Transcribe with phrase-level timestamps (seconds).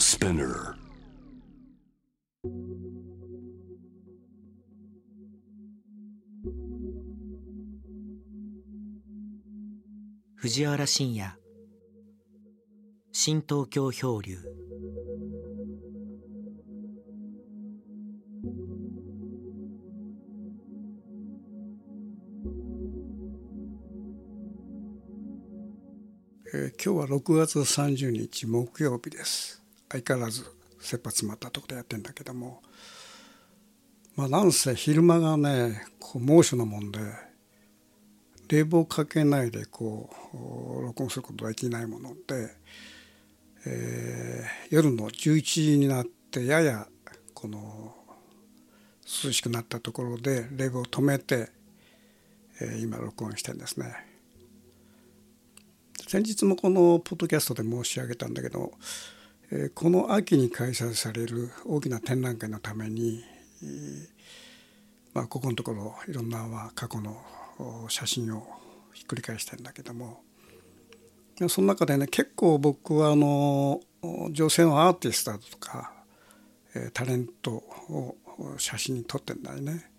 [0.00, 0.74] Spinner.
[10.36, 11.36] 藤原信也。
[13.12, 14.38] 新東京漂流。
[26.54, 29.59] えー今日は6月30日木曜日です
[29.90, 30.44] 相変わらず
[30.80, 32.62] 切羽詰まったとこでやってんだけども
[34.16, 36.98] まあなんせ昼間がねこう猛暑なもんで
[38.48, 42.50] 冷房かけないでこう録音することができないもので、
[43.66, 46.86] えー夜の11時になってやや
[47.34, 47.94] この
[49.24, 51.50] 涼しくなったところで冷房を止めて、
[52.60, 53.94] えー今録音してんですね。
[56.06, 58.72] 先日もこのポッドキャストで申し上げたんだけど、
[59.74, 63.24] この秋に開催される大きな展覧会のために、
[65.12, 67.16] まあ、ここのところいろんな過去の
[67.88, 68.46] 写真を
[68.92, 70.22] ひっくり返してるんだけども
[71.48, 73.80] その中でね結構僕はあの
[74.30, 75.92] 女性のアーティストだとか、
[76.94, 78.16] タレントを
[78.56, 79.90] 写真に撮ってんだよね。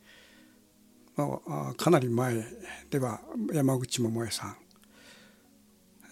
[1.15, 2.43] まあ、かなり前
[2.89, 3.19] では
[3.51, 4.55] 山口百恵さん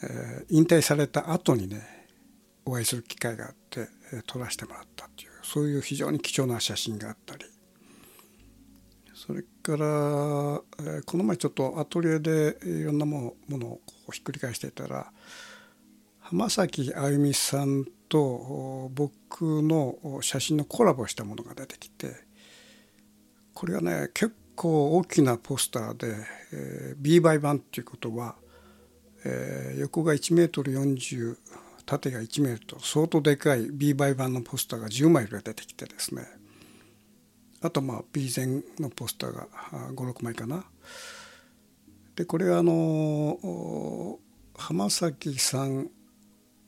[0.03, 1.98] えー引退された後にね
[2.69, 3.87] お会いする機会があって、
[4.27, 7.45] 撮らせてもらったっていうそういう非常に貴重な写真があったり。
[9.13, 9.77] それから、
[11.05, 15.11] この前ちょっとアトリエでいろんなものをこうひっくり返していたら
[16.19, 22.15] 浜崎あゆみさんと僕の写真のコラボしたものが出てきて
[23.53, 26.15] これがね結構大きなポスターで、
[26.53, 28.35] えー B 倍版っていうことは
[29.25, 31.35] えー横が1メートル40
[31.89, 36.23] 縦が1メートル相当でかい B 倍版のポスターが10枚ぐらい出てきてですね。
[37.61, 38.45] あとまあ B 前
[38.79, 39.47] のポスターが
[39.95, 40.63] 56枚かな。
[42.15, 44.19] でこれはあの
[44.55, 45.89] 浜崎さん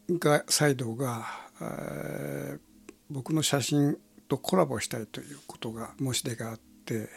[0.09, 1.25] がサイドが、
[1.61, 2.71] えー
[3.11, 3.97] 僕の写真
[4.29, 7.09] とコラボしたいということが申し出があって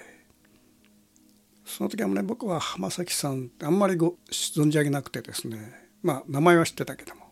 [1.64, 5.72] その時はね僕は浜崎さんってあんまりご存じ上げなくてですね。
[6.02, 7.23] まあ名前は知ってたけども。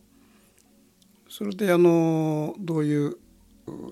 [1.35, 3.17] それであのどういう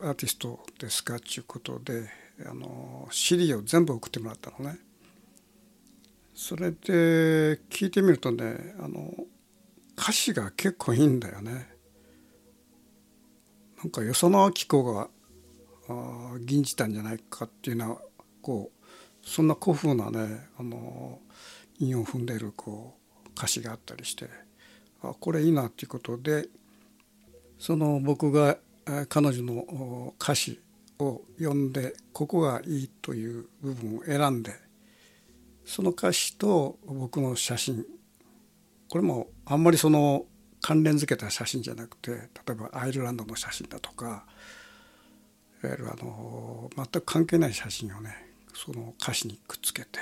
[0.02, 1.16] アーティストですか？
[1.16, 2.06] っていうことで
[2.44, 4.78] あの CD を全部送ってもらったのね。
[6.34, 6.76] それで
[7.70, 9.14] 聞いてみるとねあの
[9.96, 11.66] 歌詞が結構いいんだよね。
[13.82, 15.08] なんかよその明子が
[15.88, 18.02] あ吟じたんじゃないかっていうのは
[18.42, 21.20] こうそんな古風なねあの
[21.78, 24.28] 韻を踏んでるこう歌詞があったりして
[25.02, 26.46] あこれいいなっていうことで
[27.60, 28.56] その僕が
[29.10, 30.58] 彼女の歌詞
[30.98, 34.52] を読んでここがいいという部分を選んで
[35.66, 37.84] その歌詞と僕の写真
[38.88, 40.24] これもあんまりその
[40.62, 42.18] 関連付けた写真じゃなくて例
[42.50, 44.24] えばアイルランドの写真だとか
[45.62, 48.16] いわゆるあの全く関係ない写真をね
[48.54, 49.98] その歌詞にくっつけて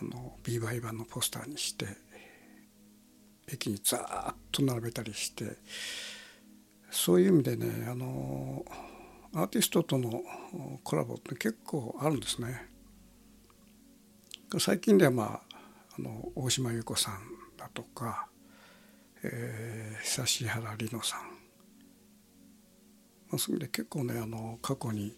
[0.00, 1.86] あの B バイ版のポスターにして
[3.52, 5.44] 駅にザーッと並べたりして
[6.90, 8.64] そういう意味でねあの
[9.34, 10.22] アーティストとの
[10.82, 12.68] コラボって結構あるんですね。
[14.58, 15.56] 最近ではまあ
[15.98, 17.20] あの大島優子さん
[17.58, 18.28] だとか、
[19.22, 21.28] えー、久原里乃さん、ま
[23.34, 25.14] あ、そういう意味で結構ねあの過去に、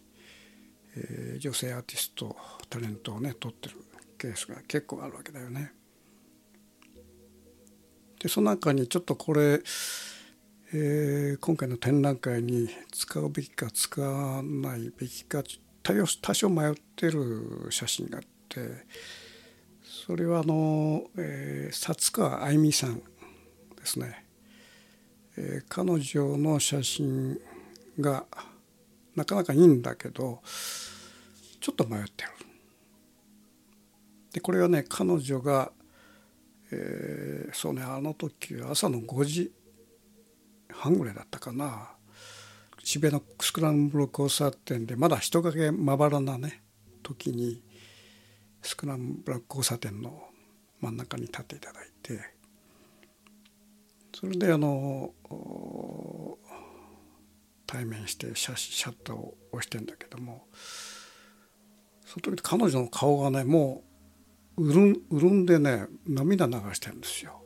[0.97, 2.37] えー女性アーティスト
[2.69, 3.77] タレントをね撮ってる
[4.19, 5.73] ケースが結構あるわけだよね。
[8.21, 9.63] でその中にちょっとこれ、
[10.73, 15.43] えー今回の展覧会に使うべきか使わないべきか
[15.83, 18.87] 多少迷ってる写真があって
[19.83, 23.03] それはあの、えー、薩川あゆみさんで
[23.85, 24.25] すね、
[25.37, 27.37] えー彼女の写真
[27.99, 28.27] が
[29.17, 30.41] なかなかいいんだけど
[31.61, 32.31] ちょっと迷ってる。
[34.35, 35.73] でこれはね彼女が、
[36.71, 39.53] えーそうねあの時朝の5時
[40.75, 41.91] 半ぐらいだったかな
[42.83, 46.63] 渋谷のスクランブル交差点でまだ人影まばらなね
[47.03, 47.63] 時に
[48.63, 50.25] スクランブル交差点の
[50.81, 52.21] 真ん中に立っていただいて
[54.15, 55.13] それであの
[57.67, 60.47] 対面してシャシャッターを押してんだけども
[62.05, 63.85] その時彼女の顔がねも
[64.57, 67.41] う潤潤んでね涙流してるんですよ。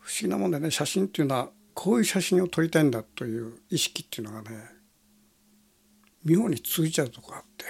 [0.00, 4.56] 不思議なもんでね写真っていうのはこういう写真を撮りたいんだという意識っていうのがね
[6.24, 7.64] 妙に通じちゃうとこあって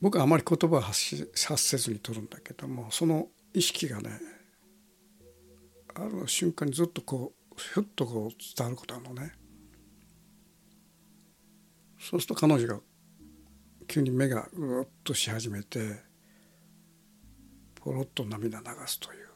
[0.00, 4.10] 僕はあまり言葉を発し発せずに撮るんだけどもその意識がね
[5.94, 9.32] ある瞬間にずっとこうひょっとこう伝わることあるのね。
[12.00, 12.80] そうすると彼女が
[13.86, 16.00] 急に目がうっとし始めて
[17.76, 19.31] ポロッと涙流すという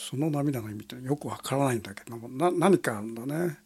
[0.00, 3.58] その涙の意味ってよくわからないんだけどもな何かあるんだね。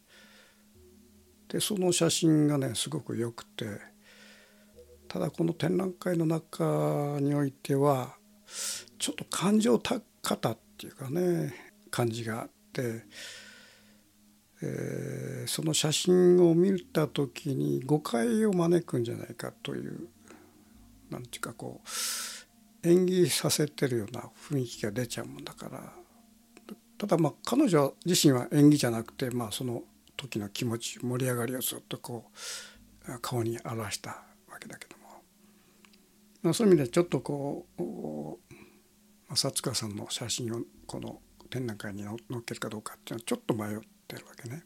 [1.47, 3.65] でその写真がねすごくよくて
[5.07, 8.15] ただこの展覧会の中においては
[8.99, 11.53] ちょっと感情た方っていうかね
[11.89, 13.05] 感じがあって、
[14.61, 20.09] えー、その写真を見た時に誤解を招くんじゃないかという
[21.09, 21.79] なんていうかこ
[22.83, 26.04] う演技させてるような雰囲気が出ちゃうもんだから
[27.05, 29.83] ただまあ彼女自身は演技じゃなくてまあその
[30.17, 32.31] 時の気持ち盛り上がりをずっとこ
[33.07, 35.03] う顔に表したわけだけども、
[36.41, 37.81] まあ、そういう意味でちょっとこう
[39.31, 41.19] 薩川さんの写真をこの
[41.51, 44.63] 展覧会に載っけるかどうかっていうのはちょっと迷ってるわけね。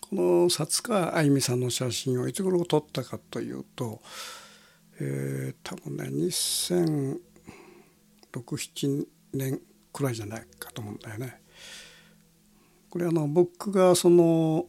[0.00, 4.02] この薩川あゆみさんの写真をいつ頃撮ったかというと、
[4.98, 6.08] えー、多分ね
[8.32, 9.60] 2006-7年
[9.92, 11.40] くらいじゃないかと思うんだよね。
[12.88, 14.66] これあの僕がその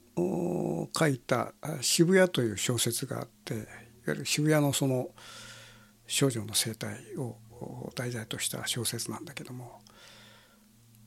[0.96, 3.66] 書いた「渋谷」という小説があっていわ
[4.08, 5.10] ゆる渋谷のその
[6.06, 7.38] 少女の生態を
[7.96, 9.82] 題材とした小説なんだけども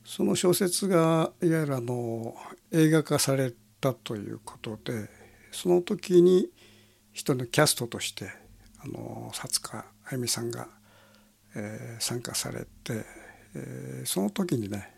[0.03, 2.35] その小説がいわゆるあの
[2.71, 5.09] 映画化されたということで
[5.51, 6.49] その時に
[7.13, 8.29] 人のキャストとして
[8.79, 10.67] あの薩塚あゆみさんが、
[11.55, 13.05] え、参加されて、
[13.55, 14.93] え、その時にね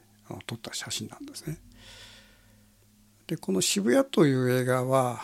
[0.46, 1.58] 撮った写真なんですね。
[3.28, 5.22] でこの「渋谷」という映画は、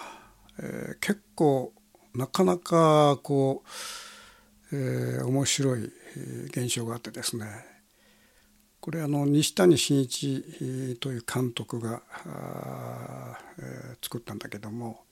[0.59, 1.73] えー、結構
[2.13, 3.63] なかなかこ
[4.71, 5.91] う、えー、面白い
[6.47, 7.65] 現象があってですね
[8.79, 12.01] これあの西谷真一という監督が、
[13.57, 15.05] えー、作ったんだけども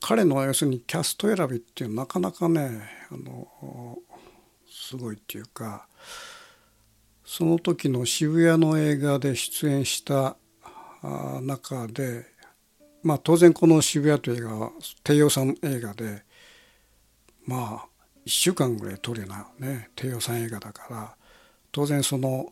[0.00, 3.98] 彼の要するにキャスト選びっていうのはなかなかねあの
[4.70, 5.87] すごいっていうか
[7.30, 10.38] その時の渋谷の映画で出演した
[11.42, 12.24] 中で
[13.02, 14.72] まあ当然この「渋谷」という映画は
[15.04, 16.24] 低予算映画で
[17.44, 17.88] まあ
[18.24, 21.16] 1週間ぐらい撮るようなね低予算映画だから
[21.70, 22.50] 当然その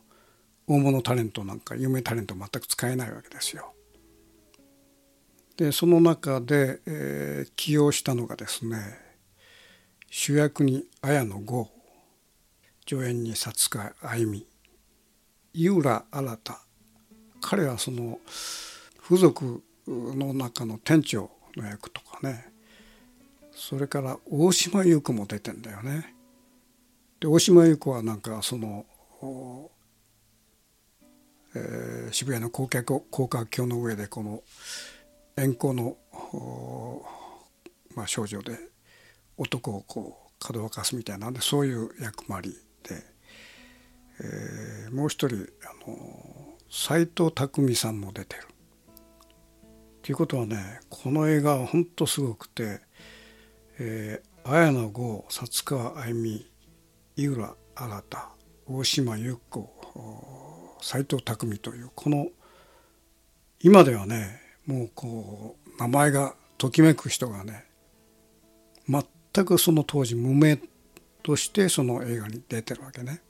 [0.67, 3.72] 大物タレントなんか有名タレント全く使えないわけですよ。
[5.56, 8.76] でその中で、えー、起用したのがですね
[10.11, 11.70] 主役に綾野剛
[12.87, 14.46] 助演に薩塚あゆみ
[15.56, 16.38] 井浦新
[17.41, 18.20] 彼はその
[19.03, 22.53] 付属の中の店長の役とかね。
[23.53, 26.14] それから大島優子も出てんだよね。
[27.20, 28.85] で大島優子はなんかその、
[31.55, 34.43] えー、渋谷の高架高架橋の上でこの
[35.37, 35.97] 遠行の、
[37.94, 38.58] まあ、少女で
[39.38, 42.50] 男をこうかどわかすみたいなんでそういう役回り
[42.82, 43.15] で、
[44.20, 45.96] えー、もう一人あの
[46.70, 48.43] 斎藤工さんも出てる。
[50.02, 52.81] ということはねこの映画は本当すごくて、
[53.79, 56.48] えー、綾野剛薩川あゆみ
[57.17, 58.02] 井浦新
[58.69, 62.29] 大島優子斎藤工というこの
[63.60, 67.64] 今ではねもうこう名前がときめく人がね
[68.88, 70.58] 全くその当時無名
[71.22, 73.20] としてその映画に出てるわけね。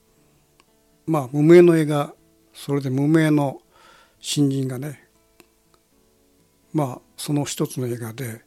[1.06, 2.14] まあ無名の映画
[2.52, 3.60] それで無名の
[4.18, 5.04] 新人がね
[6.72, 8.42] まあその一つの映画で、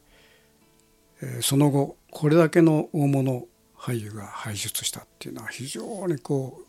[1.21, 3.45] えー、その後これだけの大物
[3.77, 6.67] 俳優が輩出したっていうのは非常にこう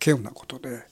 [0.00, 0.84] 稀有なことで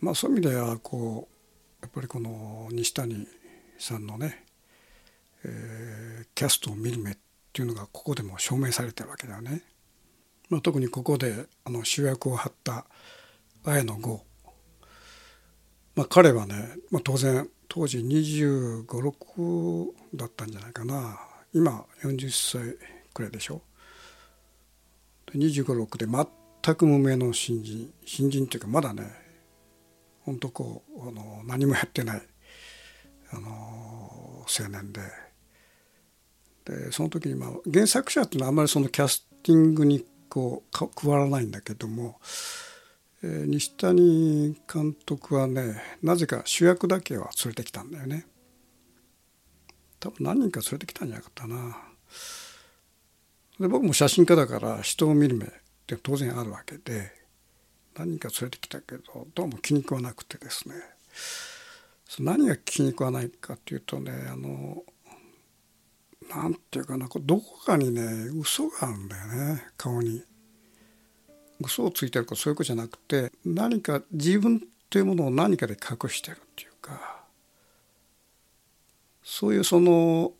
[0.00, 3.26] まあそういう意味ではこうやっぱりこの西谷
[3.78, 4.44] さんのね、
[5.44, 7.16] えー、キャストを見る目っ
[7.52, 9.62] ていうのがここでも証明されてるわけだよね。
[10.50, 12.84] まあ、特にここであの主役を張った
[13.64, 14.24] 綾野剛。
[15.94, 16.54] まあ、彼はね、
[16.90, 21.20] まあ、当然当時2 5 6だったんじゃないかな。
[21.54, 22.76] 今40歳
[23.14, 23.62] くらいでしょ。
[25.32, 27.92] 2 5 6で全く無名の新人。
[28.04, 29.04] 新人っていうかまだね
[30.22, 32.22] 本当こうあの何もやってない
[33.32, 35.00] あの青年で。
[36.64, 42.18] でその時に、まあ、原作者っていうのはあんまりそのキャスティングにこう加わらないんだけども
[43.22, 48.26] えー、西谷監督はねなぜか主役だけは連れてきたんだよね。
[49.98, 51.76] 多分何人か連れてきたんじゃなかったな。
[53.58, 55.48] で僕も写真家だから人を見る目っ
[55.86, 57.12] て当然あるわけで
[57.94, 60.74] 何人か連れてきたけどどうも気に食わなくてですね。
[62.18, 64.82] 何が気に食わないかっていうとねあの
[66.30, 68.02] なんていうかなどこかにね
[68.40, 70.22] 嘘があるんだよね顔に。
[71.60, 77.20] 嘘をついてるかそういうことじゃなくて何か自分というものを何かで隠してるっていうか
[79.22, 80.32] そういうその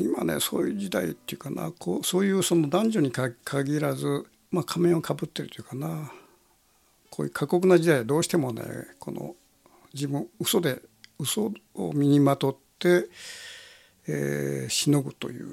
[0.00, 6.10] 今ねそういう時代っていうかなこうそういうその男女に限らず、まあ、仮面をかぶってるというかな
[7.10, 8.62] こういう過酷な時代どうしてもね
[8.98, 9.36] この
[9.94, 10.82] 自分嘘で
[11.20, 13.06] 嘘を身にまとって、
[14.08, 15.48] えー、しのぐという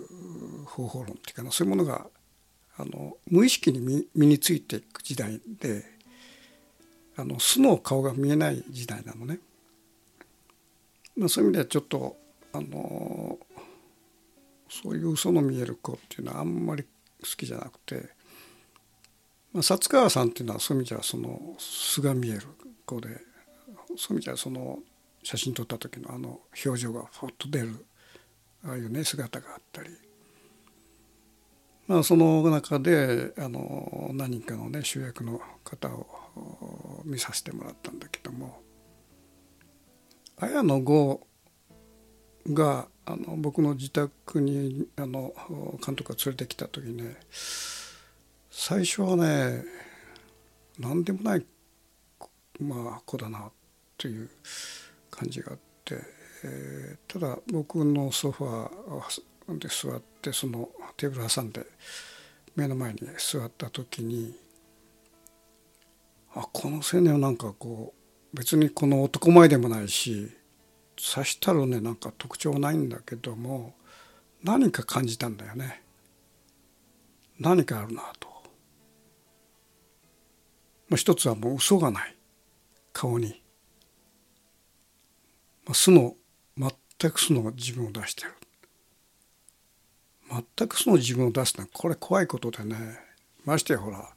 [0.66, 2.08] 方法論っていうかなそういうものが
[2.78, 5.84] あの無意識に身についていく時代で
[7.18, 9.40] あの素の顔が見えない時代なのね。
[11.16, 12.18] まあ、そういう意味ではちょっと
[12.52, 13.38] あの
[14.70, 16.90] そういう嘘の見える子っていうのはあんまり好
[17.38, 18.10] きじゃなくて、
[19.54, 22.42] まあ、薩川さんっていうのはそういう意味じゃその素が見える
[22.86, 24.80] 子でそういう意味じゃその
[25.24, 27.86] 写真撮った時のあの表情がふっと出る
[28.66, 29.90] ああいうね姿があったり。
[31.88, 38.62] まあ、その中であの何人かのね主役の方を見させてもらったんだけども。
[40.38, 41.26] 綾野剛
[42.52, 45.34] があの僕の自宅にあの
[45.86, 47.16] 監督が連れてきた時ね
[48.50, 49.64] 最初はね
[50.78, 51.46] 何でもない、
[52.60, 53.50] まあ、子だな
[53.98, 54.30] という
[55.10, 55.96] 感じがあって、
[56.48, 61.66] えー、ただ僕のソファーで座ってそのテーブル挟んで
[62.56, 64.36] 目の前に座った時に
[66.36, 67.94] あこの青年はなんかこ
[68.34, 70.32] う別にこの男前でもないし
[70.96, 73.74] 刺したらねなんか特徴ないんだけども
[74.44, 75.82] 何か感じたんだよね。
[77.40, 78.30] 何かあるなと、
[80.88, 82.16] まあ、一つはもう嘘がない
[82.94, 83.42] 顔に、
[85.66, 86.16] まあ、素の
[87.06, 88.32] 全く素の自分を出してる
[90.58, 92.76] 全くその自分を出すのはこれ怖いことでね
[93.46, 94.10] ましてやほら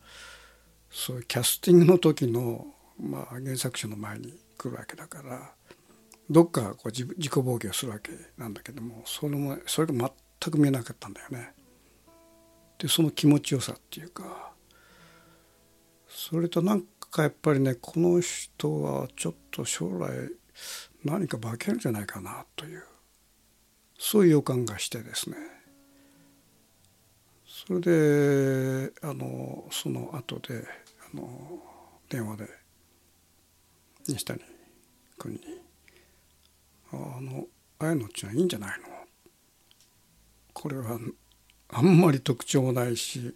[0.91, 2.67] そういうキャスティングの時の、
[2.99, 5.53] まあ、原作者の前に来るわけだから
[6.31, 11.53] どっかこう自己防御するわけなんだけどもそれもそれが全く見えなかったんだよね。
[12.79, 14.53] でその気持ちよさっていうか
[16.07, 20.31] それとなんかやっぱりねこの人はちょっと将来
[21.05, 22.85] 何か化けるんじゃないかなという
[23.99, 25.37] そういう予感がしてですね
[27.47, 30.65] それであのその後で
[31.13, 31.61] あの
[32.09, 32.49] 電話で
[34.07, 34.41] 西谷
[35.19, 35.41] 君に
[36.93, 37.47] 「あの
[37.79, 38.89] あやのっちゃんいいんじゃないの?」
[40.55, 40.99] これは
[41.69, 43.35] あんまり特徴もないし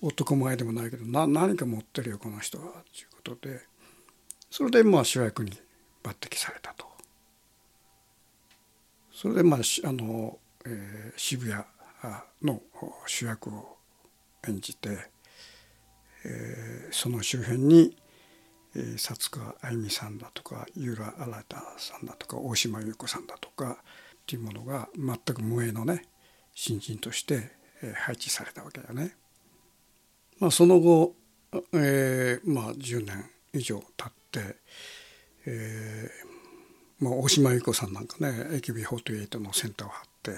[0.00, 3.60] 男前でもないけどな何か持ってるよこの人はということで
[4.50, 5.52] それでまあ主役に
[6.02, 6.95] 抜擢されたと。
[9.16, 11.64] それでまああの、えー、渋谷
[12.42, 12.60] の
[13.06, 13.78] 主役を
[14.46, 14.90] 演じて、
[16.26, 17.96] えー、その周辺に
[18.74, 21.44] 薩川あゆみさんだとか井浦新
[21.78, 23.76] さんだとか大島優子さんだとかっ
[24.26, 26.04] ていうものが全く無縁のね
[26.52, 27.52] 新人として
[27.94, 29.16] 配置されたわけだね。
[30.40, 31.14] まあ、その後、
[31.72, 34.56] えー、まあ10年以上経って、
[35.46, 36.25] えー
[37.00, 40.32] まあ、大島優子さんなんかね AKB48 のセンターを張って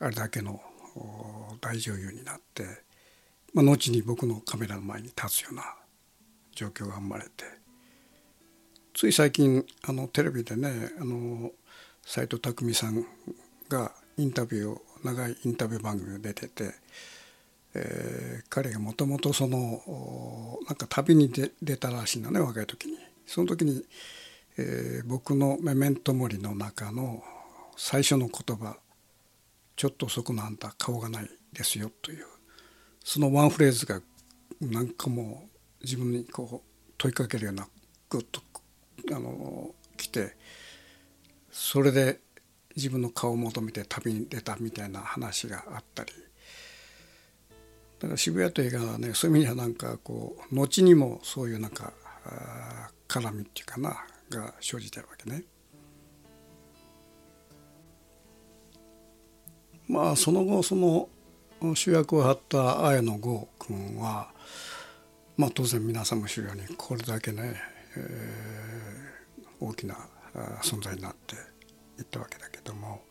[0.00, 0.60] あれだけの
[1.60, 2.64] 大女優になって、
[3.54, 5.74] まあ、後に僕のカメラの前に立つような
[6.54, 7.44] 状況が生まれて
[8.94, 11.50] つい最近あのテレビでねあの
[12.04, 13.04] 斎藤工さん
[13.68, 16.74] がインタビューを長いインタビュー番組を出てて、
[17.74, 21.30] えー、彼がもともとそのなんか旅に
[21.62, 22.98] 出たらしいのね若い時に。
[23.26, 23.82] その時に、
[24.58, 27.24] えー、僕の「メメントモリ」の中の
[27.76, 28.78] 最初の言葉
[29.76, 32.26] ちょっと遅くなあんた顔がないですよという
[33.04, 34.00] そのワンフレーズが
[34.60, 35.48] なんかも
[35.80, 37.66] う自分にこう問いかけるような
[38.10, 38.40] グッと
[39.10, 40.36] あの来て
[41.50, 42.20] それで
[42.76, 46.12] 自分の顔を求めて旅に出たみたいな話があったり。
[48.00, 51.92] だから渋谷という映画はねそういう意味ではなんかこう後にもそういうなんか
[53.06, 54.04] 絡みっていうかな
[54.36, 55.44] が生じてるわけね。
[59.88, 61.08] まあその後その
[61.74, 64.30] 主役を張った綾野剛君は
[65.36, 67.54] まあ当然皆さんも知るようにこれだけね、
[67.96, 69.96] えー、大きな
[70.62, 71.34] 存在になって
[71.98, 73.02] いったわけだけども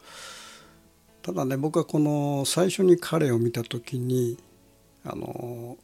[1.22, 4.38] ただね僕はこの最初に彼を見た時に
[5.06, 5.78] あの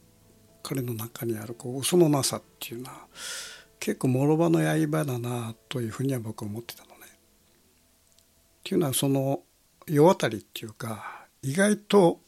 [0.62, 3.06] 彼の中にあるこう嘘のなさっていうのは
[3.80, 6.94] 結構諸刃の刃だなというふうには僕は思ってたのね。
[7.06, 7.08] っ
[8.64, 9.40] ていうのはその
[9.86, 12.20] 世渡りっていうか意外と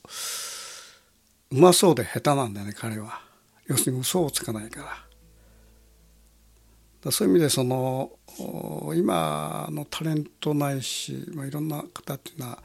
[1.51, 3.21] うまそうで下手なんだよね彼は。
[3.67, 5.05] 要するに嘘をつかないから。
[7.05, 8.13] だそういう意味でその
[8.95, 12.59] 今のタレントないし、まあ、いろんな方っていうのは、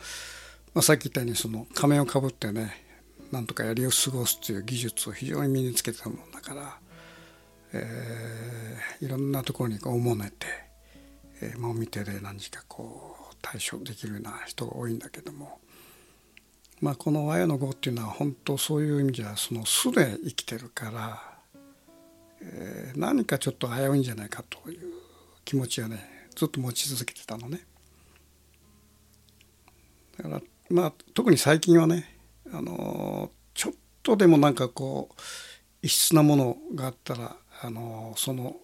[0.74, 2.86] まあ、さっき言ったようにその仮面をかぶってね
[3.32, 6.78] なんとかやりを過ごすという技術を非常に身につけたものだから、
[7.78, 10.48] えー、いろんなところにこうもねて、
[11.42, 15.60] えー、もみ手で何時かこう対処できるような人が多いんだけども。
[16.82, 21.22] まあ、この綾の碁っていうのは本当そういう意味じゃその素で生きてるから、
[22.42, 24.94] えー、何かちょっと危ういんじゃないかという
[25.46, 27.62] 気持ちはねずっと持ち続けてたのね。
[30.18, 32.18] だからまあ特に最近はね
[32.52, 35.22] あのちょっとでもなんかこう
[35.82, 38.56] 異質なものがあったらあのその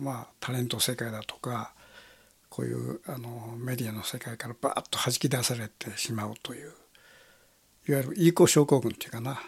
[0.00, 1.72] まあタレント世界だとか
[2.48, 6.72] こういうあのメディアの世界からバーッと弾き出されてしまうという
[7.88, 9.42] いわゆるいい子症候群っていうかな。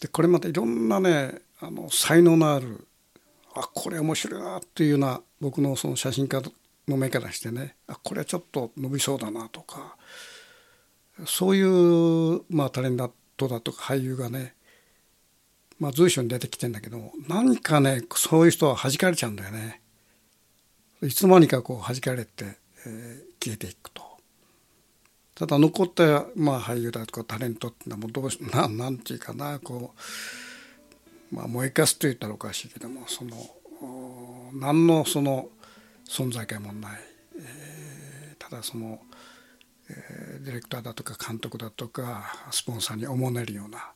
[0.00, 2.86] でこれまたいろんなねあの才能のある
[3.54, 6.42] あこれ面白いなっていうような僕のその写真家
[6.86, 9.96] の目からしてねあこれはちょっと伸びそうだなとか
[11.24, 12.96] そういう、まあ、タレン
[13.36, 14.54] トだとか俳優がね、
[15.78, 19.82] まあ、随所に出てきてんだけど何かねそういう人は弾かれちゃうんだよね。
[21.02, 22.56] いつの間にかこう弾かれて、
[22.86, 24.02] えー、消えていくと。
[25.34, 29.94] ただ残った、まあ、俳優だとかタレントってのはもうどうし ななんていうかなこ
[31.30, 35.50] う、まあ、燃えかすと言ったらおかしいけどもその何のその
[36.08, 37.00] 存在感もない、
[37.38, 38.98] えー、ただその、
[39.90, 43.92] えー、ディレクターだとか監督だとかスポンサーにおもねるような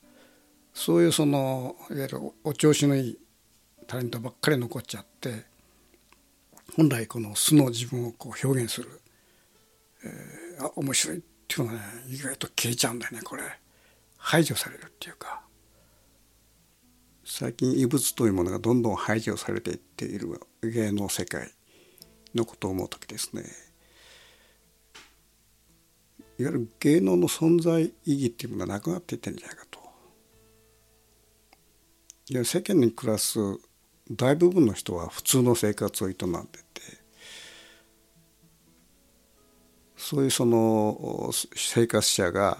[0.73, 3.19] そういうそのいわゆるお調子のいい
[3.87, 5.45] タレントばっかり残っちゃって
[6.77, 8.89] 本来この素の自分をこう表現する、
[10.05, 13.43] えー、あ面白いっていうのはね意外と消えちゃうんだよねこれ。
[14.17, 15.43] 排除されるっていうか。
[17.25, 21.51] 最近異物というものがどんどん排除されていっている芸能世界
[22.35, 23.45] のことを思う時ですね。
[26.39, 29.67] いわゆる芸能の存在意義っていうものはなくなっていってるんじゃないか
[32.31, 32.35] と。
[32.35, 33.39] いや世間に暮らす
[34.11, 36.19] 大部分の人は普通の生活を営んで
[36.75, 36.83] て
[39.97, 42.59] そういうその生活者が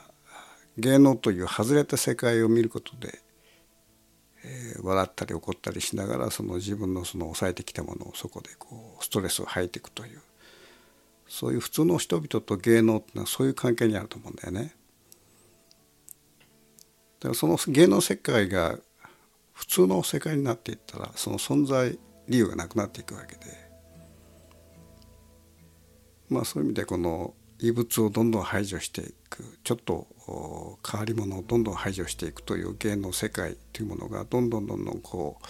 [0.77, 3.19] 芸能という外れた世界を見ることで、
[4.45, 10.21] えー、笑ったり怒ったりしながらその自分のその抑えてきたものをそこでこうストレスを吐いていくという
[11.29, 14.75] そういう普通の人々と芸能っていうのはそういう関係にあると思うんだよね。
[17.21, 18.79] だからその芸能世界が
[19.61, 23.41] 普通の世界になっていったらその存在理由がなくなっていくわけで
[26.31, 30.07] まあそういう意味でこの異物をどんどん排除していくちょっと
[30.91, 35.47] 変わり者をどんどん排除していくという芸能世界というものがどんどんどんどんこう、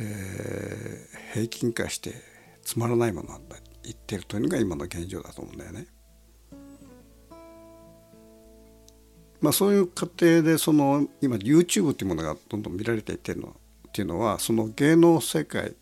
[0.00, 2.14] えー、平均化して
[2.62, 5.86] つまらないものなんだ言ってるというのが今の現状だと思うんだよね。
[9.40, 13.56] まあ、そういう過程でその今 YouTube っていうものがどんどん見られていってるの
[13.88, 15.72] っていうのはその芸能世界っ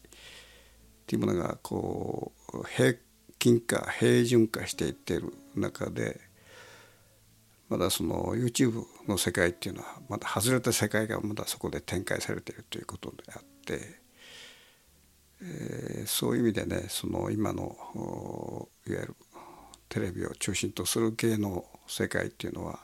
[1.06, 2.94] ていうものがこう平
[3.38, 6.20] 均化平準化していってる中で
[7.68, 13.80] まだその YouTube の世界っていうのはまだ外れた世界がまだそこで展開されているということであって、
[15.42, 19.16] えー、そういう意味でねその今のいわゆる
[19.88, 22.80] テレビを中心とする芸能世界っていうのは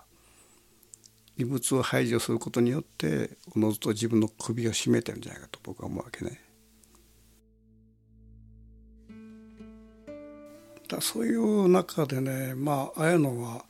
[1.41, 6.41] 異物を排除することによっておのずと自分の首を絞めてるんじゃないかと僕は思うわけね。
[10.87, 13.65] だそういう中でねまあ綾野は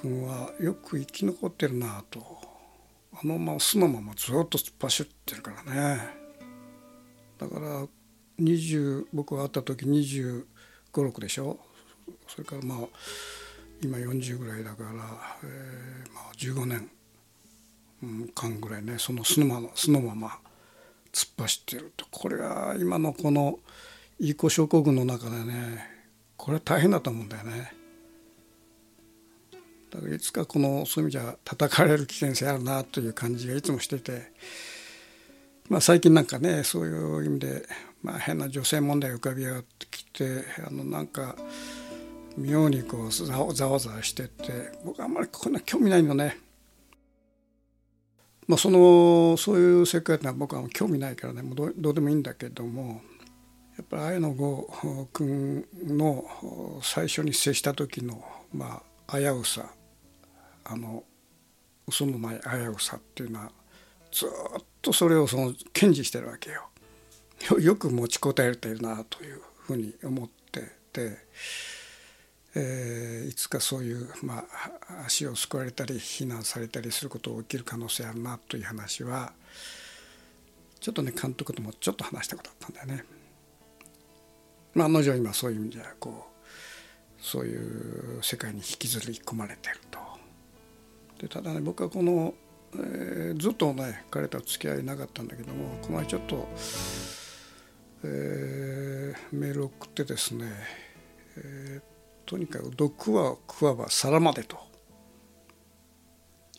[0.00, 2.20] 君はよく生き残ってるなと。
[3.12, 6.00] あのまま素のままずっと突っ走ってるからね。
[7.38, 7.86] だから
[8.40, 10.44] 20僕が会った時2
[10.92, 11.58] 5 6でしょ。
[12.26, 12.78] それからまあ
[13.82, 16.90] 今40ぐらいだから、えーまあ、15年
[18.34, 20.38] 間ぐらいねその素のまま素のまま
[21.12, 23.58] 突っ走ってるとこれは今のこの
[24.18, 25.86] いい子症候群の中でね
[26.36, 27.72] これは大変だと思うんだよね。
[29.90, 34.32] だからいつかこのそういう意味じゃ叩かれる危険性あるなという感じがいつもしてて
[35.68, 37.62] まあ、最近なんかねそういう意味で、
[38.02, 41.36] まあ、変な女性問題浮かび上がってきてあのなんか
[42.38, 46.38] 妙にこうざわざわしてて僕あんまりこんな興味ないのね。
[48.46, 53.02] まあ、そのそういう世界ってのは僕は興味ないからねもうどうでもいいんだけども
[53.76, 56.24] やっぱり綾野剛君の
[56.82, 58.24] 最初に接した時の
[58.54, 59.70] まあ危うさ
[60.64, 61.04] あの
[61.86, 63.52] 嘘のない危うさっていうのは
[64.10, 66.68] ずっとそれをその堅持してるわけよ。
[67.60, 71.18] よく持ちこたえてるなというふうに思ってて、
[72.54, 74.44] えー、いつかそういう、ま
[74.90, 79.32] あ、足をすくわれたり非難されたりすることが起きる可能性あるなという話は
[80.80, 83.04] ちょっとね監督ともちょっと話したことあったんだよね。
[84.74, 89.98] まあ、案の定今そういう意味ではこうそういう世界に引きずり込まれてると。
[91.20, 92.34] でただね僕はこの
[92.74, 96.48] えー、ずっとね彼とは付き合いなかったんだけどもこの前ちょっと、
[98.04, 100.46] えー、メール送ってですね、
[101.36, 101.97] えー、
[102.28, 104.58] とにかく毒は食わば皿までと。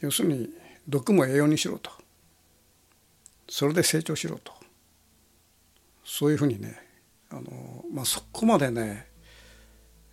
[0.01, 0.49] 要するに
[0.87, 1.91] 毒も栄養にしろと。
[3.47, 4.51] それで成長しろと。
[6.03, 6.75] そういうふうにね
[7.29, 9.09] あの、まあ、そこまでね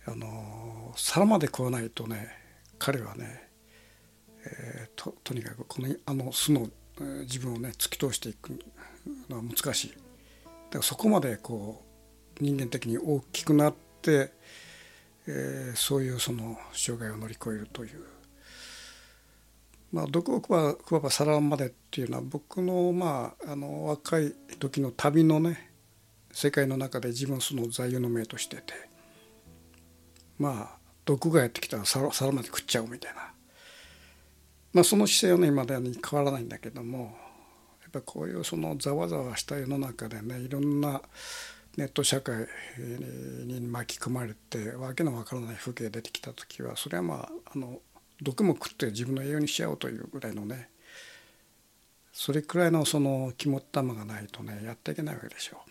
[0.05, 2.27] あの皿まで食わないとね
[2.77, 3.49] 彼はね
[4.45, 6.69] えー、ととにかくこのあの素の、
[7.21, 8.59] 自分をね突き通していく
[9.27, 9.89] のは難しい。
[9.89, 9.99] だか
[10.73, 11.83] らそこまでこ
[12.39, 14.31] う人間的に大きくなって、
[15.27, 18.03] えー、そういうその障害を乗り越えるという。
[19.91, 25.71] まあ、毒を食わ食わば皿までっていうのは僕の,、まあ、あの若い時の旅のね
[26.33, 28.73] 世界の中で自分その座右の銘としてて
[30.37, 33.31] まあ毒がやってきたら皿皿まで食っちゃうみたいな
[34.77, 37.17] まあ、その姿勢はね今でに変わらないんだけども
[37.81, 41.01] やっぱこういうそのざわざわした世の中でねいろんな
[41.77, 42.47] ネット社会
[43.45, 47.79] に巻き込まれてわけのわからない風景が出てきた時はそれはまああの
[48.21, 50.69] 毒も食って自分の栄養にしちゃおうというぐらいのね
[52.11, 55.69] それくらいのその肝っ玉がないとねやっていけないわけでしょう。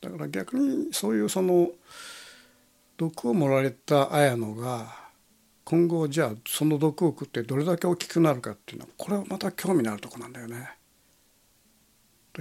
[0.00, 1.70] だから逆にそういうその
[2.96, 5.06] 毒を盛られた綾野が
[5.64, 10.70] 今後じゃあその毒を食ってどれだけ大きくなるかっていうのはこれはまた興味のあるとこなんだよね。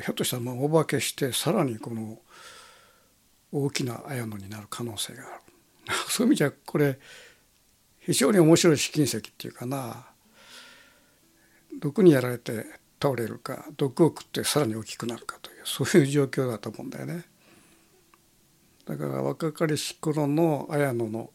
[0.02, 2.20] ひょっとしたらまあお化けしてさらにこの
[3.52, 5.42] 大きな綾野になる可能性がある。
[6.10, 7.00] そういう意味じゃこれ
[8.00, 10.08] 非常に面白い試金石っていうかな
[11.80, 12.66] 毒にやられて
[13.02, 17.26] 倒れるか毒を食ってさらに大きくなるかというそういう状況だと思うんだよね。
[18.86, 21.32] だから若かりし頃の綾野の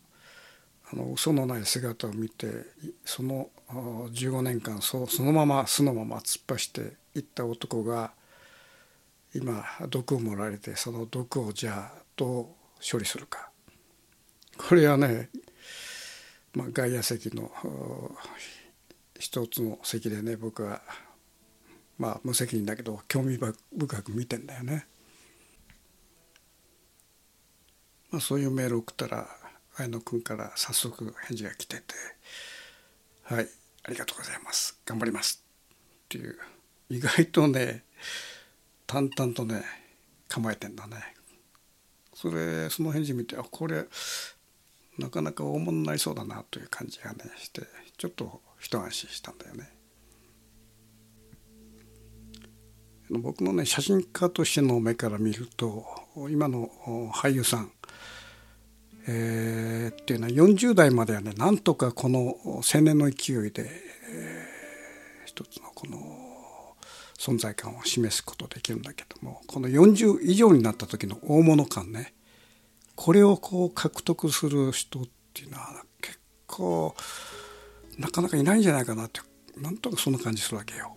[0.92, 2.48] あの嘘のない姿を見て
[3.04, 8.12] その15年間そそのまま素のまま突っ走っていった男が
[9.34, 12.46] 今毒を盛られてその毒をじゃあどう
[12.90, 13.50] 処理するか。
[14.56, 15.30] これはね、
[16.54, 17.50] まあ、外野席の
[19.18, 20.82] 一つの席でね僕は
[21.98, 24.86] まあ無責任だけど興味深く見てんだよね。
[28.10, 29.28] まあ、そういうメール送ったら
[29.76, 31.94] 綾野君から早速返事が来てて
[33.22, 33.48] 「はい
[33.84, 34.78] ありがとうございます。
[34.84, 35.44] 頑張ります」
[36.04, 36.36] っていう。
[36.90, 37.84] 意外とね
[38.90, 39.62] 淡々とね
[40.28, 40.96] 構えてんだね。
[42.12, 43.84] それその返事見てあこれ
[44.98, 47.62] なかなか大物になりそうだなという感じがねして
[47.96, 49.72] ちょっと一安心したんだよね。
[53.10, 55.84] 僕のね写真家としての目から見ると
[56.28, 56.68] 今の
[57.14, 57.70] 俳優さん
[59.06, 63.70] えー、っていうのは40代まではねなんとかこの青年の勢いで、
[64.10, 66.29] えー、一つのこの
[67.20, 72.14] 存在感を示すことできるんだけどもこの40以上になった時の大物感ね
[72.96, 75.02] これをこう獲得する人っ
[75.34, 76.94] ていうのは結構
[77.98, 79.20] なかなかいないんじゃないかなって
[79.56, 80.96] なんとかそんな感じするわけよ。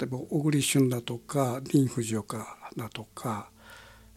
[0.00, 3.50] 例えば小栗旬だとかディーン・フジオカだとか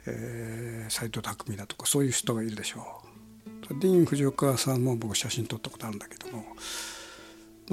[0.07, 3.01] えー、藤匠だとかそういう人がいるでしょ
[3.69, 3.79] う。
[3.79, 6.45] ディーン・藤岡さんも僕写真撮ったことあるんだけども、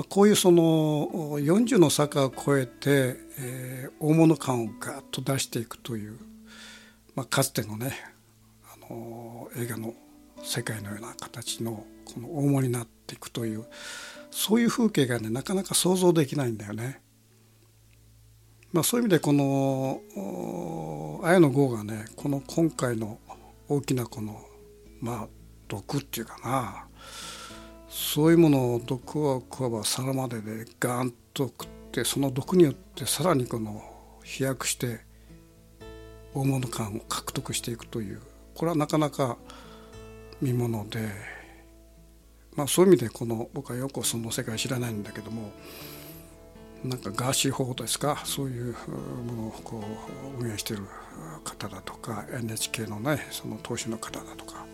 [0.03, 6.19] こういうその40の坂を越えて、えー、大物感をガッと出していくという、
[7.15, 7.93] まあ、かつてのね
[8.73, 9.95] あの映画の
[10.43, 13.67] 世界のような形のこの大物になっていくという
[14.33, 17.01] そういう風景がねなかなか想像できないんだよね。
[18.73, 20.01] まあ、そういう意味でこの
[21.23, 23.21] 綾野剛がねこの今回の
[23.69, 24.45] 大きなこの
[25.01, 25.29] まあ
[25.69, 26.89] 毒っていうかな
[27.97, 33.85] そういうものを毒を食わば皿まででガンと食ってその毒によってさらにこの
[34.25, 34.99] 飛躍して
[36.35, 38.21] 大物感を獲得していくという
[38.57, 39.37] これはなかなか
[40.43, 41.09] 見もので、
[42.57, 45.53] まあ、そういう意味でこの僕はよくその世界知らないんだけども
[46.83, 48.21] なんかガーシー法ですか？
[48.25, 48.75] そういう
[49.25, 49.83] ものをこ
[50.39, 50.83] う運営している
[51.45, 54.67] 方だとか NHK のねその投資の方だとか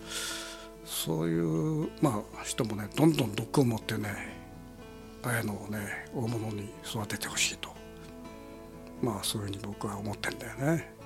[0.91, 4.11] そういうまあ人もねどんどん毒を持ってね
[5.23, 5.79] 綾野をね
[6.13, 7.71] 大物に育ててほしいと
[9.01, 11.00] まあそういうふうに僕は思ってんだよね。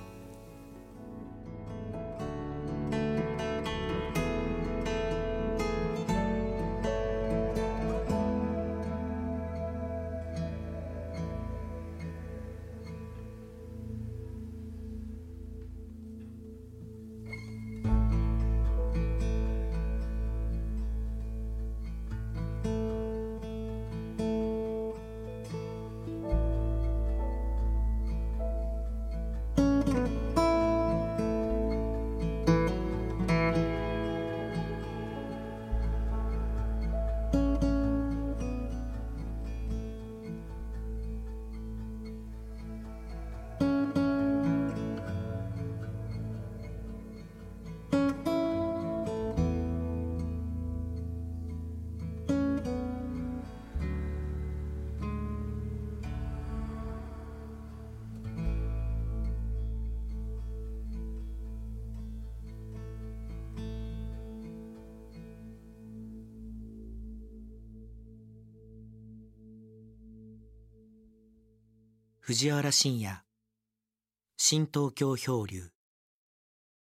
[72.27, 73.23] 藤原信也。
[74.35, 75.74] 新東京漂流。